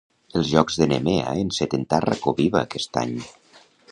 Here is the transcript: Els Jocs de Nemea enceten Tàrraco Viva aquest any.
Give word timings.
Els 0.37 0.47
Jocs 0.53 0.77
de 0.83 0.87
Nemea 0.93 1.35
enceten 1.41 1.85
Tàrraco 1.95 2.35
Viva 2.41 2.65
aquest 2.65 3.01
any. 3.05 3.17